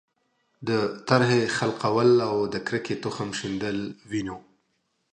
د 0.67 0.69
ترهې 1.07 1.43
خلقول 1.57 2.09
او 2.29 2.35
د 2.53 2.55
کرکې 2.67 2.95
تخم 3.03 3.29
شیندل 3.39 3.77
وینو. 4.09 4.37